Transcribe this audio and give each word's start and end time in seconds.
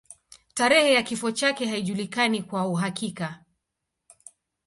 Tarehe 0.55 0.93
ya 0.93 1.03
kifo 1.03 1.31
chake 1.31 1.65
haijulikani 1.65 2.43
kwa 2.43 2.67
uhakika. 2.67 3.43